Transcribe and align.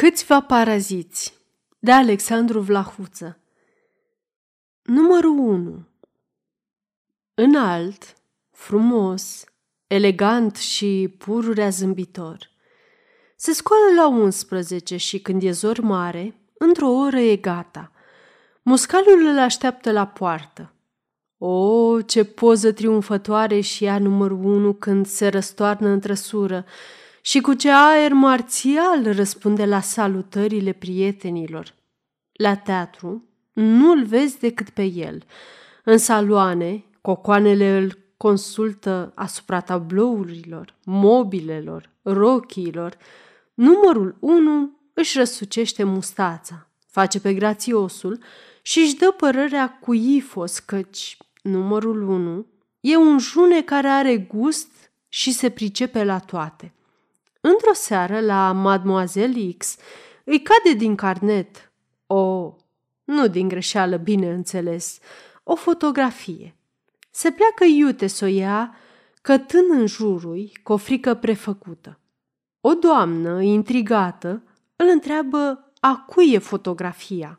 Câțiva 0.00 0.40
paraziți 0.40 1.34
de 1.78 1.92
Alexandru 1.92 2.60
Vlahuță 2.60 3.38
Numărul 4.82 5.38
1 5.38 5.86
Înalt, 7.34 8.14
frumos, 8.52 9.44
elegant 9.86 10.56
și 10.56 11.14
pururea 11.18 11.68
zâmbitor. 11.68 12.50
Se 13.36 13.52
scoală 13.52 13.94
la 13.96 14.06
11 14.06 14.96
și 14.96 15.20
când 15.20 15.42
e 15.42 15.50
zor 15.50 15.80
mare, 15.80 16.34
într-o 16.58 16.88
oră 16.88 17.18
e 17.18 17.36
gata. 17.36 17.92
Muscalul 18.62 19.26
îl 19.26 19.38
așteaptă 19.38 19.92
la 19.92 20.06
poartă. 20.06 20.72
O, 21.38 22.02
ce 22.02 22.24
poză 22.24 22.72
triumfătoare 22.72 23.60
și 23.60 23.84
ea 23.84 23.98
numărul 23.98 24.44
1 24.44 24.72
când 24.72 25.06
se 25.06 25.28
răstoarnă 25.28 25.88
în 25.88 26.00
trăsură, 26.00 26.64
și 27.28 27.40
cu 27.40 27.54
ce 27.54 27.70
aer 27.70 28.12
marțial 28.12 29.12
răspunde 29.12 29.64
la 29.64 29.80
salutările 29.80 30.72
prietenilor. 30.72 31.74
La 32.32 32.56
teatru 32.56 33.24
nu-l 33.52 34.04
vezi 34.04 34.38
decât 34.38 34.70
pe 34.70 34.82
el. 34.82 35.22
În 35.84 35.98
saloane, 35.98 36.84
cocoanele 37.00 37.76
îl 37.76 37.98
consultă 38.16 39.12
asupra 39.14 39.60
tablourilor, 39.60 40.74
mobilelor, 40.84 41.90
rochiilor. 42.02 42.96
Numărul 43.54 44.16
1 44.20 44.78
își 44.94 45.18
răsucește 45.18 45.84
mustața, 45.84 46.68
face 46.86 47.20
pe 47.20 47.34
grațiosul 47.34 48.18
și 48.62 48.78
își 48.78 48.96
dă 48.96 49.14
părerea 49.16 49.78
cu 49.80 49.94
ifos 49.94 50.58
căci 50.58 51.16
numărul 51.42 52.02
1 52.02 52.46
e 52.80 52.96
un 52.96 53.18
june 53.18 53.62
care 53.62 53.88
are 53.88 54.16
gust 54.16 54.70
și 55.08 55.32
se 55.32 55.50
pricepe 55.50 56.04
la 56.04 56.18
toate. 56.18 56.72
Într-o 57.40 57.72
seară, 57.72 58.20
la 58.20 58.52
Mademoiselle 58.52 59.52
X, 59.58 59.76
îi 60.24 60.42
cade 60.42 60.76
din 60.76 60.94
carnet 60.94 61.72
o, 62.06 62.54
nu 63.04 63.28
din 63.28 63.48
greșeală, 63.48 63.96
bineînțeles, 63.96 64.98
o 65.42 65.54
fotografie. 65.54 66.56
Se 67.10 67.30
pleacă 67.30 67.64
iute 67.64 68.06
să 68.06 68.24
o 68.24 68.28
ia, 68.28 68.76
cătând 69.22 69.70
în 69.70 69.86
jurul 69.86 70.50
cu 70.62 70.72
o 70.72 70.76
frică 70.76 71.14
prefăcută. 71.14 71.98
O 72.60 72.74
doamnă, 72.74 73.42
intrigată, 73.42 74.42
îl 74.76 74.86
întreabă 74.92 75.72
a 75.80 76.04
cui 76.06 76.32
e 76.32 76.38
fotografia. 76.38 77.38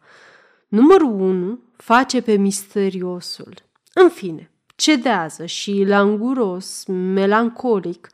Numărul 0.68 1.12
1 1.12 1.60
face 1.78 2.22
pe 2.22 2.36
misteriosul. 2.36 3.54
În 3.94 4.10
fine, 4.10 4.52
cedează 4.76 5.46
și, 5.46 5.84
languros, 5.88 6.86
melancolic, 6.86 8.10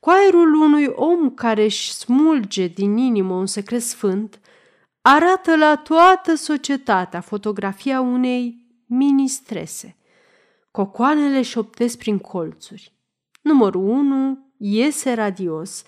cu 0.00 0.10
aerul 0.10 0.54
unui 0.54 0.86
om 0.86 1.30
care 1.30 1.64
își 1.64 1.92
smulge 1.92 2.66
din 2.66 2.96
inimă 2.96 3.34
un 3.34 3.46
secret 3.46 3.82
sfânt, 3.82 4.40
arată 5.00 5.56
la 5.56 5.76
toată 5.76 6.34
societatea 6.34 7.20
fotografia 7.20 8.00
unei 8.00 8.66
ministrese. 8.86 9.96
Cocoanele 10.70 11.42
șoptesc 11.42 11.98
prin 11.98 12.18
colțuri. 12.18 12.92
Numărul 13.42 13.88
1 13.88 14.52
iese 14.56 15.12
radios. 15.12 15.84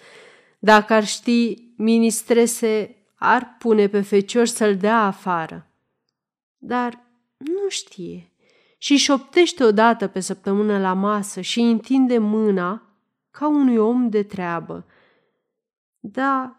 Dacă 0.59 0.93
ar 0.93 1.07
ști, 1.07 1.73
ministrese 1.77 2.97
ar 3.15 3.57
pune 3.59 3.89
pe 3.89 4.01
fecior 4.01 4.47
să-l 4.47 4.77
dea 4.77 4.99
afară. 4.99 5.67
Dar 6.59 7.07
nu 7.37 7.69
știe 7.69 8.33
și 8.79 8.97
șoptește 8.97 9.65
odată 9.65 10.07
pe 10.07 10.21
săptămână 10.21 10.79
la 10.79 10.93
masă 10.93 11.41
și 11.41 11.61
întinde 11.61 12.19
mâna 12.19 12.92
ca 13.33 13.49
unui 13.49 13.77
om 13.77 14.09
de 14.09 14.23
treabă. 14.23 14.87
Da, 15.99 16.57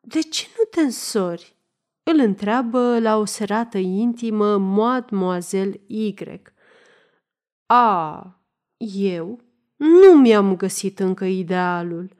de 0.00 0.20
ce 0.20 0.46
nu 0.58 0.64
te 0.70 0.80
însori? 0.80 1.56
Îl 2.02 2.18
întreabă 2.18 2.98
la 2.98 3.16
o 3.16 3.24
serată 3.24 3.78
intimă 3.78 4.56
Mademoiselle 4.56 5.80
Y. 5.86 6.14
A, 7.66 8.40
eu? 8.76 9.40
Nu 9.76 10.12
mi-am 10.20 10.56
găsit 10.56 10.98
încă 10.98 11.24
idealul. 11.24 12.16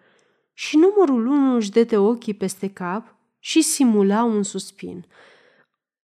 Și 0.53 0.77
numărul 0.77 1.27
unu 1.27 1.55
își 1.55 1.71
dete 1.71 1.97
ochii 1.97 2.35
peste 2.35 2.73
cap 2.73 3.17
și 3.39 3.63
simula 3.63 4.25
un 4.25 4.43
suspin. 4.43 5.07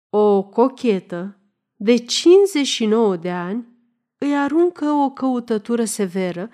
O 0.09 0.43
cochetă 0.43 1.37
de 1.75 1.95
59 1.95 3.15
de 3.15 3.31
ani 3.31 3.67
îi 4.17 4.37
aruncă 4.37 4.85
o 4.85 5.09
căutătură 5.09 5.83
severă 5.83 6.49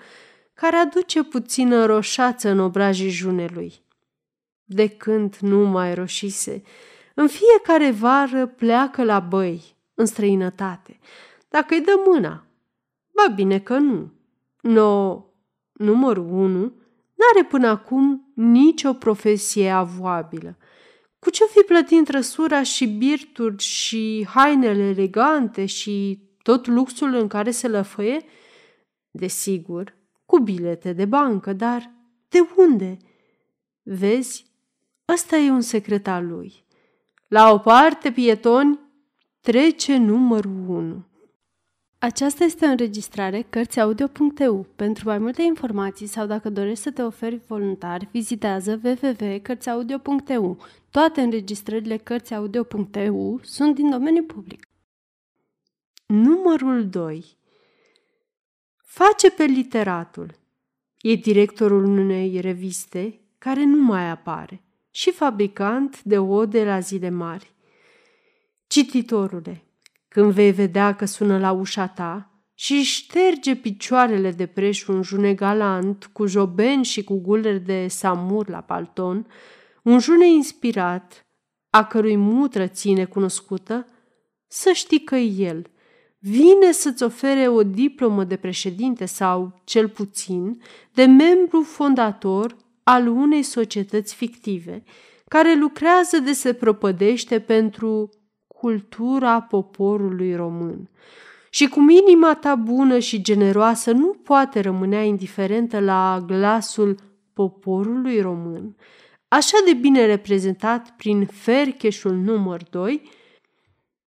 care 0.54 0.76
aduce 0.76 1.22
puțină 1.22 1.84
roșață 1.84 2.48
în 2.48 2.58
obrajii 2.58 3.10
junelui. 3.10 3.82
De 4.64 4.88
când 4.88 5.36
nu 5.36 5.66
mai 5.66 5.94
roșise, 5.94 6.62
în 7.14 7.28
fiecare 7.28 7.90
vară 7.90 8.46
pleacă 8.46 9.04
la 9.04 9.20
băi, 9.20 9.76
în 9.94 10.06
străinătate, 10.06 10.98
dacă 11.48 11.74
îi 11.74 11.80
dă 11.80 11.92
mâna. 12.06 12.46
Ba 13.10 13.32
bine 13.34 13.58
că 13.58 13.76
nu. 13.76 14.12
No, 14.60 15.24
numărul 15.72 16.28
unu, 16.30 16.60
n-are 17.14 17.46
până 17.48 17.68
acum 17.68 18.32
nicio 18.34 18.92
profesie 18.92 19.70
avoabilă. 19.70 20.56
Cu 21.18 21.30
ce 21.30 21.44
fi 21.44 21.60
plătit 21.60 22.04
trăsura 22.04 22.62
și 22.62 22.86
birturi 22.86 23.62
și 23.62 24.26
hainele 24.28 24.82
elegante 24.82 25.66
și 25.66 26.18
tot 26.42 26.66
luxul 26.66 27.14
în 27.14 27.28
care 27.28 27.50
se 27.50 27.68
lăfăie? 27.68 28.24
Desigur, 29.10 29.94
cu 30.34 30.40
bilete 30.40 30.92
de 30.92 31.04
bancă, 31.04 31.52
dar 31.52 31.90
de 32.28 32.38
unde? 32.56 32.96
Vezi, 33.82 34.46
ăsta 35.12 35.36
e 35.36 35.50
un 35.50 35.60
secret 35.60 36.06
al 36.06 36.26
lui. 36.26 36.64
La 37.28 37.52
o 37.52 37.58
parte, 37.58 38.12
pietoni, 38.12 38.78
trece 39.40 39.96
numărul 39.96 40.68
1. 40.68 41.04
Aceasta 41.98 42.44
este 42.44 42.66
o 42.66 42.68
înregistrare 42.68 43.46
Cărțiaudio.eu. 43.50 44.66
Pentru 44.76 45.08
mai 45.08 45.18
multe 45.18 45.42
informații 45.42 46.06
sau 46.06 46.26
dacă 46.26 46.50
dorești 46.50 46.82
să 46.82 46.90
te 46.90 47.02
oferi 47.02 47.40
voluntar, 47.46 48.08
vizitează 48.10 48.80
www.cărțiaudio.eu. 48.84 50.58
Toate 50.90 51.20
înregistrările 51.20 51.96
Cărțiaudio.eu 51.96 53.40
sunt 53.42 53.74
din 53.74 53.90
domeniu 53.90 54.22
public. 54.22 54.68
Numărul 56.06 56.88
2 56.88 57.36
Face 58.94 59.30
pe 59.30 59.44
literatul. 59.44 60.34
E 61.00 61.14
directorul 61.14 61.84
unei 61.84 62.40
reviste 62.40 63.20
care 63.38 63.64
nu 63.64 63.82
mai 63.82 64.10
apare 64.10 64.62
și 64.90 65.10
fabricant 65.10 66.02
de 66.02 66.18
ode 66.18 66.64
la 66.64 66.80
zile 66.80 67.10
mari. 67.10 67.54
Cititorule, 68.66 69.64
când 70.08 70.32
vei 70.32 70.52
vedea 70.52 70.94
că 70.94 71.04
sună 71.04 71.38
la 71.38 71.52
ușa 71.52 71.86
ta 71.86 72.30
și 72.54 72.82
șterge 72.82 73.56
picioarele 73.56 74.30
de 74.30 74.46
preș 74.46 74.86
un 74.86 75.02
june 75.02 75.34
galant 75.34 76.10
cu 76.12 76.26
joben 76.26 76.82
și 76.82 77.04
cu 77.04 77.20
guleri 77.20 77.60
de 77.60 77.88
samur 77.88 78.48
la 78.48 78.60
palton, 78.60 79.26
un 79.82 79.98
june 79.98 80.28
inspirat, 80.28 81.26
a 81.70 81.84
cărui 81.84 82.16
mutră 82.16 82.66
ține 82.66 83.04
cunoscută, 83.04 83.86
să 84.46 84.70
știi 84.72 85.04
că 85.04 85.16
el– 85.16 85.66
vine 86.26 86.72
să-ți 86.72 87.02
ofere 87.02 87.48
o 87.48 87.62
diplomă 87.62 88.24
de 88.24 88.36
președinte 88.36 89.04
sau, 89.04 89.60
cel 89.64 89.88
puțin, 89.88 90.60
de 90.92 91.04
membru 91.04 91.62
fondator 91.62 92.56
al 92.82 93.08
unei 93.08 93.42
societăți 93.42 94.14
fictive, 94.14 94.82
care 95.28 95.54
lucrează 95.54 96.18
de 96.18 96.32
se 96.32 96.52
propădește 96.52 97.40
pentru 97.40 98.10
cultura 98.46 99.40
poporului 99.40 100.34
român. 100.34 100.90
Și 101.50 101.68
cum 101.68 101.88
inima 101.88 102.34
ta 102.34 102.54
bună 102.54 102.98
și 102.98 103.22
generoasă 103.22 103.92
nu 103.92 104.16
poate 104.22 104.60
rămânea 104.60 105.02
indiferentă 105.02 105.80
la 105.80 106.24
glasul 106.26 106.98
poporului 107.32 108.20
român, 108.20 108.76
așa 109.28 109.56
de 109.64 109.72
bine 109.72 110.06
reprezentat 110.06 110.90
prin 110.96 111.26
fercheșul 111.26 112.12
număr 112.12 112.62
2, 112.70 113.02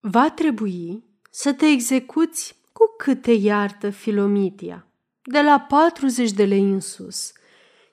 va 0.00 0.30
trebui 0.30 1.05
să 1.38 1.52
te 1.52 1.66
execuți 1.66 2.58
cu 2.72 2.94
câte 2.98 3.32
iartă 3.32 3.90
Filomitia, 3.90 4.86
de 5.22 5.40
la 5.40 5.60
40 5.60 6.30
de 6.30 6.44
lei 6.44 6.70
în 6.70 6.80
sus. 6.80 7.32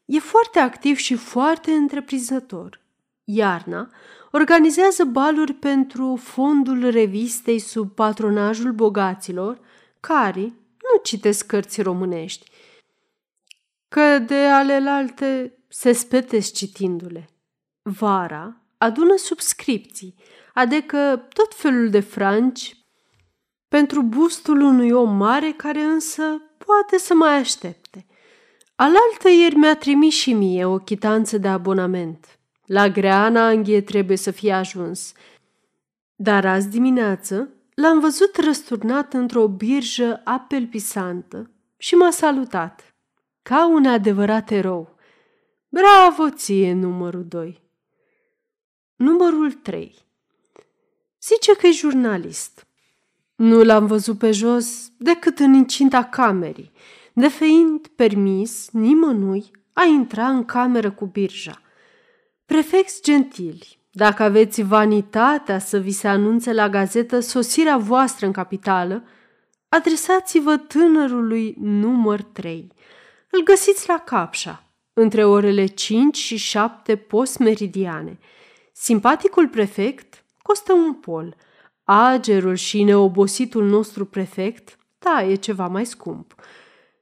E 0.05 0.19
foarte 0.19 0.59
activ 0.59 0.97
și 0.97 1.15
foarte 1.15 1.71
întreprinzător. 1.71 2.81
Iarna 3.23 3.91
organizează 4.31 5.03
baluri 5.03 5.53
pentru 5.53 6.15
fondul 6.15 6.89
revistei 6.89 7.59
sub 7.59 7.91
patronajul 7.91 8.71
bogaților, 8.71 9.59
care 9.99 10.41
nu 10.41 11.01
citesc 11.03 11.45
cărți 11.45 11.81
românești, 11.81 12.51
că 13.87 14.19
de 14.19 14.45
alelalte 14.45 15.57
se 15.67 15.91
spetesc 15.91 16.53
citindu-le. 16.53 17.29
Vara 17.81 18.61
adună 18.77 19.15
subscripții, 19.15 20.15
adică 20.53 21.27
tot 21.33 21.53
felul 21.55 21.89
de 21.89 21.99
franci 21.99 22.77
pentru 23.73 24.01
bustul 24.01 24.61
unui 24.61 24.91
om 24.91 25.15
mare 25.15 25.51
care 25.51 25.81
însă 25.81 26.41
poate 26.57 26.97
să 26.97 27.13
mai 27.13 27.35
aștepte. 27.35 28.05
Alaltă 28.75 29.29
ieri 29.29 29.55
mi-a 29.55 29.75
trimis 29.75 30.13
și 30.13 30.33
mie 30.33 30.65
o 30.65 30.77
chitanță 30.77 31.37
de 31.37 31.47
abonament. 31.47 32.39
La 32.65 32.89
grea 32.89 33.23
Ananghie 33.23 33.81
trebuie 33.81 34.17
să 34.17 34.31
fie 34.31 34.51
ajuns. 34.51 35.11
Dar 36.15 36.45
azi 36.45 36.69
dimineață 36.69 37.49
l-am 37.73 37.99
văzut 37.99 38.37
răsturnat 38.37 39.13
într-o 39.13 39.47
birjă 39.47 40.21
apelpisantă 40.23 41.51
și 41.77 41.95
m-a 41.95 42.11
salutat, 42.11 42.95
ca 43.41 43.67
un 43.67 43.85
adevărat 43.85 44.51
erou. 44.51 44.95
Bravo 45.69 46.29
ție, 46.29 46.73
numărul 46.73 47.25
2! 47.27 47.61
Numărul 48.95 49.51
3 49.51 49.95
Zice 51.21 51.55
că 51.55 51.67
e 51.67 51.71
jurnalist. 51.71 52.67
Nu 53.35 53.63
l-am 53.63 53.85
văzut 53.85 54.17
pe 54.17 54.31
jos 54.31 54.91
decât 54.97 55.39
în 55.39 55.53
incinta 55.53 56.03
camerii, 56.03 56.71
de 57.13 57.27
fiind 57.27 57.87
permis 57.87 58.69
nimănui 58.71 59.51
a 59.73 59.83
intra 59.83 60.27
în 60.27 60.45
cameră 60.45 60.91
cu 60.91 61.05
birja. 61.05 61.61
Prefecți 62.45 63.01
gentili, 63.01 63.77
dacă 63.91 64.23
aveți 64.23 64.61
vanitatea 64.61 65.59
să 65.59 65.77
vi 65.77 65.91
se 65.91 66.07
anunțe 66.07 66.53
la 66.53 66.69
gazetă 66.69 67.19
sosirea 67.19 67.77
voastră 67.77 68.25
în 68.25 68.31
capitală, 68.31 69.03
adresați-vă 69.69 70.57
tânărului 70.57 71.55
număr 71.59 72.21
3. 72.21 72.67
Îl 73.29 73.43
găsiți 73.43 73.87
la 73.87 73.97
Capșa, 73.97 74.63
între 74.93 75.25
orele 75.25 75.65
5 75.65 76.17
și 76.17 76.37
7 76.37 76.95
postmeridiane. 76.95 78.19
Simpaticul 78.71 79.47
prefect 79.47 80.23
costă 80.41 80.73
un 80.73 80.93
pol. 80.93 81.35
Agerul 81.83 82.55
și 82.55 82.83
neobositul 82.83 83.65
nostru 83.65 84.05
prefect, 84.05 84.77
da, 84.99 85.23
e 85.23 85.35
ceva 85.35 85.67
mai 85.67 85.85
scump. 85.85 86.35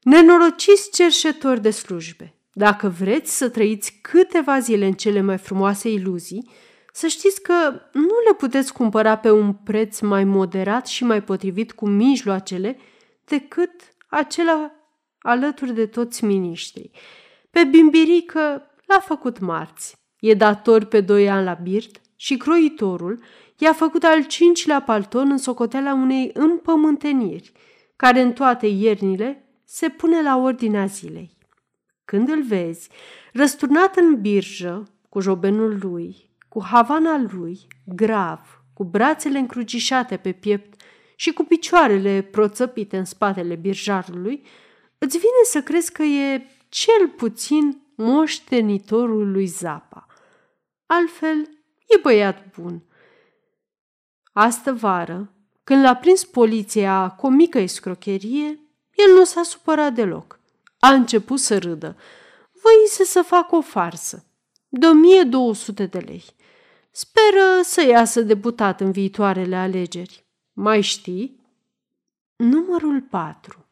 Nenorociți 0.01 0.91
cerșetori 0.91 1.61
de 1.61 1.69
slujbe, 1.69 2.35
dacă 2.53 2.87
vreți 2.87 3.37
să 3.37 3.49
trăiți 3.49 3.99
câteva 4.01 4.59
zile 4.59 4.85
în 4.85 4.93
cele 4.93 5.21
mai 5.21 5.37
frumoase 5.37 5.89
iluzii, 5.89 6.49
să 6.93 7.07
știți 7.07 7.41
că 7.41 7.81
nu 7.93 8.15
le 8.27 8.33
puteți 8.37 8.73
cumpăra 8.73 9.17
pe 9.17 9.31
un 9.31 9.53
preț 9.53 9.99
mai 9.99 10.23
moderat 10.23 10.87
și 10.87 11.03
mai 11.03 11.23
potrivit 11.23 11.71
cu 11.71 11.87
mijloacele 11.87 12.77
decât 13.25 13.71
acela 14.07 14.71
alături 15.19 15.73
de 15.73 15.85
toți 15.85 16.25
miniștrii. 16.25 16.91
Pe 17.49 17.63
Bimbirică 17.63 18.71
l-a 18.85 18.99
făcut 18.99 19.39
marți. 19.39 19.95
E 20.19 20.33
dator 20.33 20.83
pe 20.83 21.01
doi 21.01 21.29
ani 21.29 21.45
la 21.45 21.53
birt 21.53 22.01
și 22.15 22.37
croitorul 22.37 23.23
i-a 23.61 23.73
făcut 23.73 24.03
al 24.03 24.25
cincilea 24.25 24.81
palton 24.81 25.31
în 25.31 25.37
socoteala 25.37 25.93
unei 25.93 26.31
împământeniri, 26.33 27.51
care 27.95 28.21
în 28.21 28.33
toate 28.33 28.67
iernile 28.67 29.45
se 29.65 29.89
pune 29.89 30.21
la 30.21 30.37
ordinea 30.37 30.85
zilei. 30.85 31.37
Când 32.05 32.29
îl 32.29 32.43
vezi, 32.43 32.89
răsturnat 33.33 33.95
în 33.95 34.21
birjă, 34.21 34.87
cu 35.09 35.19
jobenul 35.19 35.77
lui, 35.81 36.29
cu 36.49 36.63
havana 36.63 37.27
lui, 37.31 37.67
grav, 37.85 38.63
cu 38.73 38.83
brațele 38.83 39.37
încrucișate 39.37 40.17
pe 40.17 40.31
piept 40.31 40.81
și 41.15 41.33
cu 41.33 41.43
picioarele 41.43 42.21
proțăpite 42.21 42.97
în 42.97 43.05
spatele 43.05 43.55
birjarului, 43.55 44.45
îți 44.97 45.17
vine 45.17 45.43
să 45.43 45.61
crezi 45.61 45.91
că 45.91 46.03
e 46.03 46.47
cel 46.69 47.07
puțin 47.15 47.81
moștenitorul 47.95 49.31
lui 49.31 49.45
Zapa. 49.45 50.05
Altfel, 50.85 51.37
e 51.87 51.99
băiat 52.01 52.55
bun. 52.59 52.83
Astă 54.31 54.73
vară, 54.73 55.31
când 55.63 55.83
l-a 55.83 55.95
prins 55.95 56.23
poliția 56.25 57.09
cu 57.09 57.25
o 57.25 57.29
mică 57.29 57.57
escrocherie, 57.57 58.59
el 58.93 59.13
nu 59.15 59.23
s-a 59.23 59.43
supărat 59.43 59.93
deloc. 59.93 60.39
A 60.79 60.93
început 60.93 61.39
să 61.39 61.57
râdă. 61.57 61.95
Voise 62.61 63.03
să 63.03 63.21
facă 63.21 63.55
o 63.55 63.61
farsă. 63.61 64.25
De 64.69 64.87
1200 64.87 65.85
de 65.85 65.97
lei. 65.97 66.23
Speră 66.91 67.61
să 67.63 67.85
iasă 67.85 68.21
deputat 68.21 68.81
în 68.81 68.91
viitoarele 68.91 69.55
alegeri. 69.55 70.25
Mai 70.53 70.81
știi? 70.81 71.39
Numărul 72.35 73.01
4. 73.01 73.65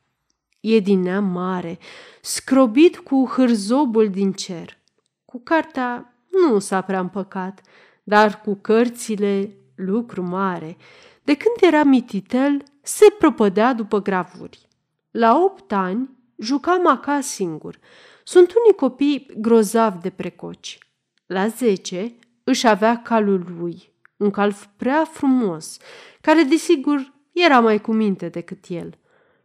E 0.59 0.79
din 0.79 1.01
neam 1.01 1.23
mare, 1.23 1.79
scrobit 2.21 2.97
cu 2.97 3.31
hârzobul 3.35 4.09
din 4.09 4.31
cer. 4.31 4.77
Cu 5.25 5.41
cartea 5.44 6.13
nu 6.31 6.59
s-a 6.59 6.81
prea 6.81 7.00
împăcat, 7.00 7.61
dar 8.03 8.41
cu 8.41 8.56
cărțile 8.56 9.56
lucru 9.79 10.21
mare. 10.21 10.77
De 11.23 11.35
când 11.35 11.73
era 11.73 11.83
mititel, 11.83 12.63
se 12.81 13.05
propădea 13.17 13.73
după 13.73 14.01
gravuri. 14.01 14.67
La 15.11 15.37
opt 15.37 15.71
ani, 15.71 16.09
juca 16.37 16.75
maca 16.75 17.21
singur. 17.21 17.79
Sunt 18.23 18.53
unii 18.61 18.75
copii 18.75 19.27
grozavi 19.37 20.01
de 20.01 20.09
precoci. 20.09 20.77
La 21.25 21.47
zece, 21.47 22.15
își 22.43 22.67
avea 22.67 23.01
calul 23.01 23.45
lui, 23.59 23.93
un 24.17 24.31
cal 24.31 24.55
prea 24.77 25.05
frumos, 25.05 25.77
care 26.21 26.43
desigur 26.43 27.13
era 27.31 27.59
mai 27.59 27.81
cu 27.81 27.91
minte 27.91 28.29
decât 28.29 28.65
el. 28.67 28.97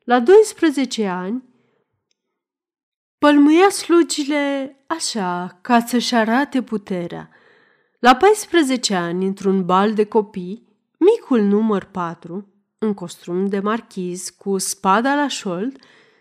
La 0.05 0.21
12 0.21 1.07
ani, 1.07 1.43
pălmâia 3.19 3.69
slugile 3.69 4.77
așa, 4.87 5.59
ca 5.61 5.81
să-și 5.81 6.15
arate 6.15 6.63
puterea. 6.63 7.31
La 8.05 8.17
14 8.17 8.95
ani, 8.95 9.27
într-un 9.27 9.65
bal 9.65 9.95
de 9.95 10.05
copii, 10.05 10.69
micul 10.99 11.41
număr 11.41 11.85
4, 11.85 12.49
în 12.79 12.95
costum 12.95 13.47
de 13.47 13.61
marchiz, 13.61 14.31
cu 14.31 14.59
spada 14.59 15.15
la 15.15 15.29
șold, 15.29 15.79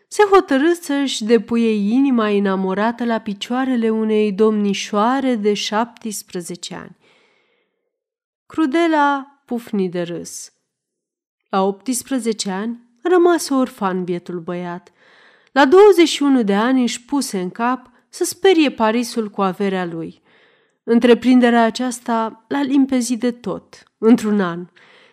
se 0.07 0.23
hotărâ 0.23 0.73
să-și 0.81 1.23
depuie 1.23 1.93
inima 1.93 2.29
enamorată 2.29 3.05
la 3.05 3.19
picioarele 3.19 3.89
unei 3.89 4.31
domnișoare 4.31 5.35
de 5.35 5.53
17 5.53 6.75
ani. 6.75 6.97
Crudela 8.45 9.41
pufni 9.45 9.89
de 9.89 10.01
râs. 10.01 10.53
La 11.49 11.61
18 11.61 12.49
ani 12.49 12.79
rămase 13.01 13.53
orfan 13.53 14.03
bietul 14.03 14.39
băiat. 14.39 14.91
La 15.51 15.65
21 15.65 16.43
de 16.43 16.55
ani 16.55 16.81
își 16.81 17.05
puse 17.05 17.39
în 17.39 17.49
cap 17.49 17.91
să 18.09 18.23
sperie 18.23 18.71
Parisul 18.71 19.29
cu 19.29 19.41
averea 19.41 19.85
lui. 19.85 20.22
Întreprinderea 20.83 21.63
aceasta 21.63 22.45
l-a 22.47 22.61
limpezit 22.61 23.19
de 23.19 23.31
tot, 23.31 23.83
într-un 23.97 24.41
an. 24.41 24.59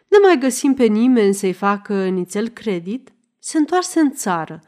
Ne 0.09 0.19
mai 0.23 0.39
găsim 0.39 0.75
pe 0.75 0.85
nimeni 0.85 1.35
să-i 1.35 1.53
facă 1.53 2.09
nițel 2.09 2.49
credit, 2.49 3.13
se 3.39 3.59
întoarse 3.59 4.01
în 4.01 4.11
țară. 4.11 4.61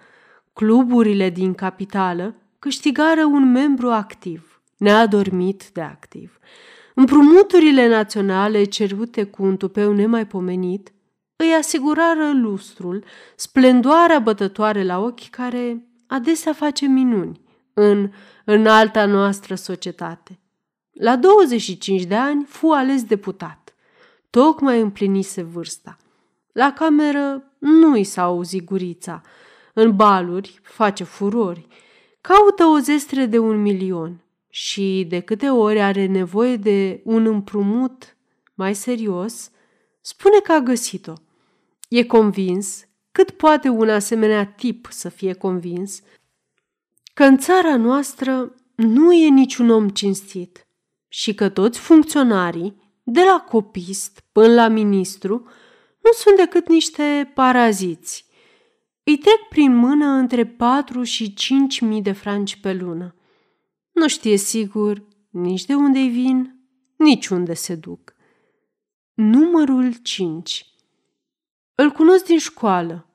Cluburile 0.52 1.30
din 1.30 1.54
capitală 1.54 2.34
câștigară 2.58 3.24
un 3.24 3.50
membru 3.50 3.90
activ, 3.90 4.62
neadormit 4.76 5.70
de 5.72 5.80
activ. 5.80 6.38
Împrumuturile 6.94 7.88
naționale 7.88 8.64
cerute 8.64 9.24
cu 9.24 9.42
un 9.42 9.56
tupeu 9.56 9.92
nemaipomenit 9.92 10.92
îi 11.36 11.54
asigurară 11.58 12.32
lustrul, 12.34 13.04
splendoarea 13.36 14.18
bătătoare 14.18 14.84
la 14.84 14.98
ochi 14.98 15.30
care 15.30 15.86
adesea 16.06 16.52
face 16.52 16.86
minuni 16.86 17.40
în 17.74 18.10
înalta 18.44 19.06
noastră 19.06 19.54
societate. 19.54 20.41
La 20.92 21.16
25 21.16 22.02
de 22.02 22.14
ani 22.14 22.44
fu 22.44 22.70
ales 22.70 23.04
deputat. 23.04 23.74
Tocmai 24.30 24.80
împlinise 24.80 25.42
vârsta. 25.42 25.96
La 26.52 26.72
cameră 26.72 27.52
nu 27.58 27.96
i 27.96 28.04
s-a 28.04 28.22
auzit 28.22 28.64
gurița. 28.64 29.22
În 29.74 29.96
baluri 29.96 30.60
face 30.62 31.04
furori. 31.04 31.66
Caută 32.20 32.64
o 32.64 32.78
zestre 32.78 33.26
de 33.26 33.38
un 33.38 33.62
milion 33.62 34.24
și 34.48 35.06
de 35.08 35.20
câte 35.20 35.50
ori 35.50 35.80
are 35.80 36.06
nevoie 36.06 36.56
de 36.56 37.00
un 37.04 37.26
împrumut 37.26 38.16
mai 38.54 38.74
serios, 38.74 39.50
spune 40.00 40.38
că 40.38 40.52
a 40.52 40.60
găsit-o. 40.60 41.12
E 41.88 42.04
convins, 42.04 42.86
cât 43.12 43.30
poate 43.30 43.68
un 43.68 43.88
asemenea 43.88 44.46
tip 44.46 44.88
să 44.90 45.08
fie 45.08 45.32
convins, 45.32 46.02
că 47.14 47.24
în 47.24 47.38
țara 47.38 47.76
noastră 47.76 48.54
nu 48.74 49.12
e 49.12 49.28
niciun 49.28 49.70
om 49.70 49.88
cinstit 49.88 50.66
și 51.14 51.34
că 51.34 51.48
toți 51.48 51.78
funcționarii, 51.78 53.00
de 53.02 53.20
la 53.20 53.44
copist 53.48 54.24
până 54.32 54.54
la 54.54 54.68
ministru, 54.68 55.34
nu 56.02 56.10
sunt 56.14 56.36
decât 56.36 56.68
niște 56.68 57.32
paraziți. 57.34 58.26
Îi 59.04 59.18
trec 59.18 59.38
prin 59.48 59.76
mână 59.76 60.06
între 60.06 60.46
4 60.46 61.02
și 61.02 61.34
5 61.34 61.80
mii 61.80 62.02
de 62.02 62.12
franci 62.12 62.56
pe 62.56 62.72
lună. 62.72 63.14
Nu 63.92 64.08
știe 64.08 64.36
sigur 64.36 65.04
nici 65.30 65.64
de 65.64 65.74
unde 65.74 66.00
vin, 66.00 66.56
nici 66.96 67.28
unde 67.28 67.54
se 67.54 67.74
duc. 67.74 68.14
Numărul 69.14 69.94
5 70.02 70.66
Îl 71.74 71.90
cunosc 71.90 72.24
din 72.24 72.38
școală. 72.38 73.06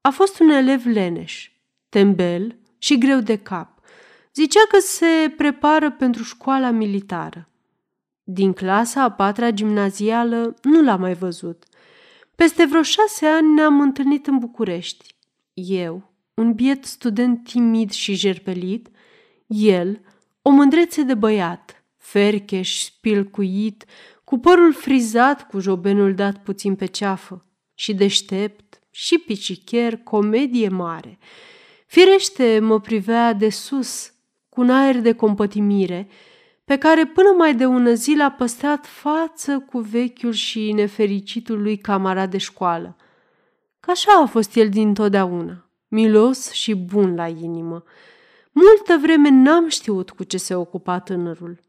A 0.00 0.10
fost 0.10 0.40
un 0.40 0.48
elev 0.48 0.86
leneș, 0.86 1.50
tembel 1.88 2.58
și 2.78 2.98
greu 2.98 3.20
de 3.20 3.36
cap. 3.36 3.75
Zicea 4.36 4.60
că 4.68 4.78
se 4.78 5.34
prepară 5.36 5.90
pentru 5.90 6.22
școala 6.22 6.70
militară. 6.70 7.48
Din 8.22 8.52
clasa 8.52 9.02
a 9.02 9.10
patra 9.10 9.50
gimnazială 9.50 10.54
nu 10.62 10.82
l-a 10.82 10.96
mai 10.96 11.14
văzut. 11.14 11.64
Peste 12.34 12.64
vreo 12.64 12.82
șase 12.82 13.26
ani 13.26 13.54
ne-am 13.54 13.80
întâlnit 13.80 14.26
în 14.26 14.38
București. 14.38 15.14
Eu, 15.54 16.12
un 16.34 16.52
biet 16.52 16.84
student 16.84 17.44
timid 17.44 17.90
și 17.90 18.14
jerpelit, 18.14 18.88
el, 19.46 20.00
o 20.42 20.50
mândrețe 20.50 21.02
de 21.02 21.14
băiat, 21.14 21.84
fercheș, 21.96 22.82
spilcuit, 22.82 23.84
cu 24.24 24.38
părul 24.38 24.72
frizat, 24.72 25.46
cu 25.46 25.58
jobenul 25.58 26.14
dat 26.14 26.42
puțin 26.42 26.74
pe 26.74 26.86
ceafă, 26.86 27.44
și 27.74 27.94
deștept, 27.94 28.80
și 28.90 29.18
picichier, 29.18 29.96
comedie 29.96 30.68
mare. 30.68 31.18
Firește 31.86 32.58
mă 32.58 32.80
privea 32.80 33.32
de 33.32 33.48
sus, 33.48 34.10
cu 34.56 34.62
un 34.62 34.70
aer 34.70 35.00
de 35.00 35.12
compătimire, 35.12 36.08
pe 36.64 36.76
care 36.76 37.06
până 37.06 37.28
mai 37.38 37.54
de 37.54 37.66
ună 37.66 37.92
zi 37.92 38.14
l-a 38.14 38.30
păstrat 38.30 38.86
față 38.86 39.58
cu 39.58 39.78
vechiul 39.78 40.32
și 40.32 40.72
nefericitul 40.72 41.62
lui 41.62 41.76
camarad 41.76 42.30
de 42.30 42.38
școală. 42.38 42.96
Că 43.80 43.90
așa 43.90 44.20
a 44.22 44.26
fost 44.26 44.54
el 44.54 44.68
dintotdeauna, 44.68 45.70
milos 45.88 46.50
și 46.50 46.74
bun 46.74 47.14
la 47.14 47.26
inimă. 47.28 47.84
Multă 48.52 48.98
vreme 49.00 49.28
n-am 49.28 49.68
știut 49.68 50.10
cu 50.10 50.24
ce 50.24 50.36
se 50.36 50.54
ocupa 50.54 50.98
tânărul. 50.98 51.60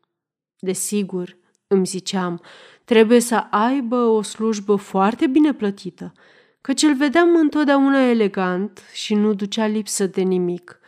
Desigur, 0.59 1.37
îmi 1.67 1.85
ziceam, 1.85 2.41
trebuie 2.83 3.19
să 3.19 3.35
aibă 3.49 3.95
o 3.95 4.21
slujbă 4.21 4.75
foarte 4.75 5.27
bine 5.27 5.53
plătită, 5.53 6.13
căci 6.61 6.81
îl 6.81 6.95
vedeam 6.95 7.35
întotdeauna 7.35 8.01
elegant 8.01 8.81
și 8.93 9.15
nu 9.15 9.33
ducea 9.33 9.65
lipsă 9.65 10.05
de 10.05 10.21
nimic. 10.21 10.79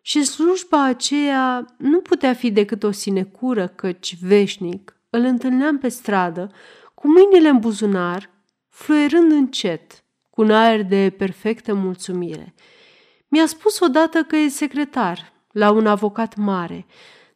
Și 0.00 0.24
slujba 0.24 0.84
aceea 0.84 1.74
nu 1.78 2.00
putea 2.00 2.34
fi 2.34 2.50
decât 2.50 2.82
o 2.82 2.90
sinecură, 2.90 3.66
căci 3.66 4.16
veșnic 4.20 4.96
îl 5.10 5.24
întâlneam 5.24 5.78
pe 5.78 5.88
stradă, 5.88 6.50
cu 6.94 7.08
mâinile 7.08 7.48
în 7.48 7.58
buzunar, 7.58 8.30
fluierând 8.68 9.30
încet, 9.30 10.04
cu 10.30 10.40
un 10.40 10.50
aer 10.50 10.82
de 10.82 11.14
perfectă 11.18 11.74
mulțumire. 11.74 12.54
Mi-a 13.28 13.46
spus 13.46 13.80
odată 13.80 14.22
că 14.22 14.36
e 14.36 14.48
secretar 14.48 15.32
la 15.52 15.70
un 15.70 15.86
avocat 15.86 16.36
mare, 16.36 16.86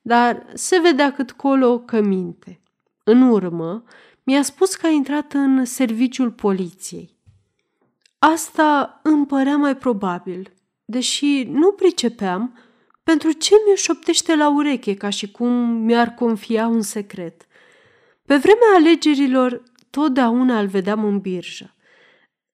dar 0.03 0.47
se 0.55 0.79
vedea 0.79 1.13
cât 1.13 1.33
colo 1.33 1.79
că 1.79 2.01
minte. 2.01 2.61
În 3.05 3.23
urmă, 3.23 3.85
mi-a 4.23 4.43
spus 4.43 4.75
că 4.75 4.87
a 4.87 4.91
intrat 4.91 5.33
în 5.33 5.65
serviciul 5.65 6.31
poliției. 6.31 7.21
Asta 8.19 9.01
îmi 9.03 9.27
părea 9.27 9.57
mai 9.57 9.77
probabil, 9.77 10.53
deși 10.93 11.43
nu 11.43 11.73
pricepeam 11.73 12.59
pentru 13.03 13.33
ce 13.33 13.55
mi-o 13.67 13.75
șoptește 13.75 14.37
la 14.37 14.49
ureche 14.51 14.95
ca 14.95 15.09
și 15.09 15.31
cum 15.31 15.53
mi-ar 15.63 16.09
confia 16.09 16.67
un 16.67 16.83
secret. 16.83 17.47
Pe 18.27 18.37
vremea 18.37 18.75
alegerilor, 18.77 19.63
totdeauna 19.91 20.61
îl 20.61 20.67
vedeam 20.67 21.05
în 21.05 21.19
birjă. 21.19 21.75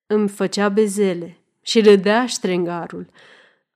Îmi 0.06 0.28
făcea 0.28 0.68
bezele 0.68 1.38
și 1.62 1.80
râdea 1.80 2.26
ștrengarul. 2.26 3.10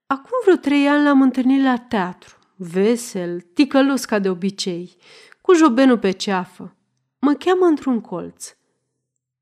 Acum 0.07 0.39
vreo 0.43 0.57
trei 0.57 0.89
ani 0.89 1.05
l-am 1.05 1.23
întâlnit 1.23 1.63
la 1.63 1.77
teatru, 1.77 2.37
vesel, 2.57 3.41
ticălos 3.41 4.05
ca 4.05 4.19
de 4.19 4.29
obicei, 4.29 4.97
cu 5.41 5.55
jobenul 5.55 5.99
pe 5.99 6.11
ceafă. 6.11 6.77
Mă 7.19 7.33
cheamă 7.33 7.67
într-un 7.67 8.01
colț. 8.01 8.55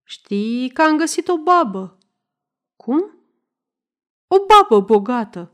Știi 0.05 0.69
că 0.69 0.83
am 0.83 0.97
găsit 0.97 1.29
o 1.29 1.39
babă. 1.39 1.99
Cum? 2.77 3.20
O 4.33 4.37
babă 4.47 4.81
bogată. 4.81 5.51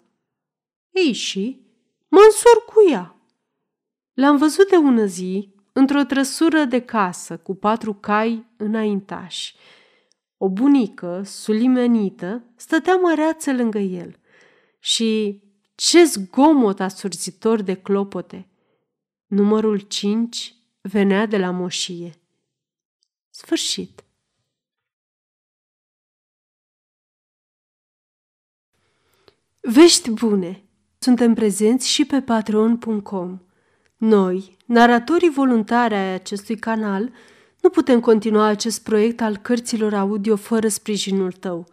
Ei 0.90 1.12
și? 1.12 1.66
Mă 2.08 2.20
însor 2.24 2.64
cu 2.64 2.90
ea. 2.90 3.16
L-am 4.12 4.36
văzut 4.36 4.68
de 4.68 4.76
ună 4.76 5.04
zi 5.04 5.54
într-o 5.72 6.02
trăsură 6.02 6.64
de 6.64 6.80
casă 6.80 7.36
cu 7.36 7.54
patru 7.54 7.94
cai 7.94 8.46
înaintași. 8.56 9.54
O 10.36 10.48
bunică, 10.48 11.22
sulimenită, 11.24 12.44
stătea 12.56 12.96
măreață 12.96 13.52
lângă 13.52 13.78
el 13.78 14.18
și 14.78 15.42
ce 15.74 16.04
zgomot 16.04 16.80
asurzitor 16.80 17.62
de 17.62 17.74
clopote! 17.74 18.48
Numărul 19.26 19.78
cinci 19.78 20.54
venea 20.80 21.26
de 21.26 21.38
la 21.38 21.50
moșie. 21.50 22.14
Sfârșit. 23.30 24.05
Vești 29.68 30.10
bune! 30.10 30.64
Suntem 30.98 31.34
prezenți 31.34 31.88
și 31.88 32.04
pe 32.04 32.20
patreon.com. 32.20 33.38
Noi, 33.96 34.56
naratorii 34.66 35.30
voluntari 35.30 35.94
ai 35.94 36.14
acestui 36.14 36.56
canal, 36.56 37.12
nu 37.60 37.68
putem 37.68 38.00
continua 38.00 38.44
acest 38.44 38.82
proiect 38.82 39.20
al 39.20 39.36
cărților 39.36 39.94
audio 39.94 40.36
fără 40.36 40.68
sprijinul 40.68 41.32
tău. 41.32 41.66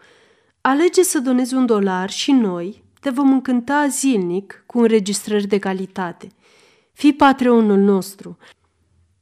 Alege 0.62 1.02
să 1.04 1.20
donezi 1.20 1.54
un 1.54 1.66
dolar 1.66 2.10
și 2.10 2.32
noi 2.32 2.84
te 3.00 3.10
vom 3.10 3.32
încânta 3.32 3.88
zilnic 3.88 4.64
cu 4.66 4.80
înregistrări 4.80 5.48
de 5.48 5.60
calitate. 5.60 6.28
Fii 6.94 7.14
patreonul 7.14 7.80
nostru. 7.80 8.38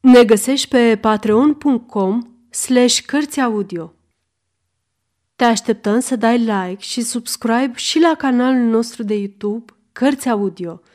Ne 0.00 0.24
găsești 0.24 0.68
pe 0.68 0.98
patreon.com 1.00 2.22
slash 2.50 3.00
cărți 3.00 3.40
audio. 3.40 3.92
Te 5.42 5.48
așteptăm 5.48 6.00
să 6.00 6.16
dai 6.16 6.38
like 6.38 6.76
și 6.78 7.00
subscribe 7.00 7.72
și 7.74 8.00
la 8.00 8.14
canalul 8.18 8.70
nostru 8.70 9.02
de 9.02 9.14
YouTube 9.14 9.72
Cărți 9.92 10.28
Audio– 10.28 10.80